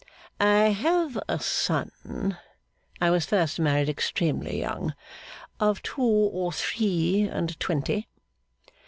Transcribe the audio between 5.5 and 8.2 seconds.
of two or three and twenty.